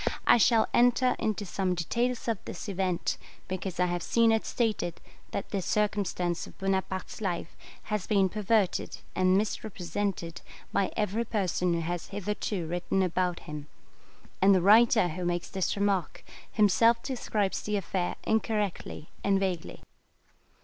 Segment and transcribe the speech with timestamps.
[0.25, 4.99] I shall enter into some details of this event, because I have seen it stated
[5.29, 10.41] that this circumstance of Bonaparte's life has been perverted and misrepresented
[10.73, 13.67] by every person who has hitherto written about him;
[14.41, 19.83] and the writer who makes this remark, himself describes the affair incorrectly and vaguely.